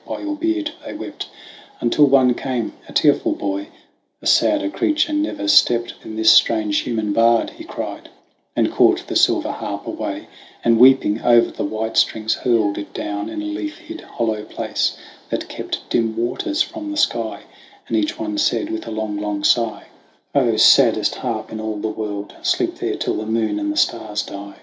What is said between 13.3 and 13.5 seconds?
a